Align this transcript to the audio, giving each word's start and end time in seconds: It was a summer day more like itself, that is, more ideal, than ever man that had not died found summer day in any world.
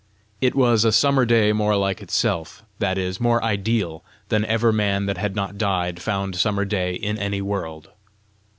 It 0.41 0.55
was 0.55 0.83
a 0.83 0.91
summer 0.91 1.27
day 1.27 1.53
more 1.53 1.75
like 1.75 2.01
itself, 2.01 2.63
that 2.79 2.97
is, 2.97 3.21
more 3.21 3.43
ideal, 3.43 4.03
than 4.29 4.43
ever 4.45 4.71
man 4.73 5.05
that 5.05 5.19
had 5.19 5.35
not 5.35 5.59
died 5.59 6.01
found 6.01 6.35
summer 6.37 6.65
day 6.65 6.95
in 6.95 7.19
any 7.19 7.39
world. 7.39 7.89